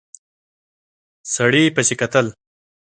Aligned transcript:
سړي 1.33 1.63
پسې 1.75 1.95
کتل. 2.01 2.25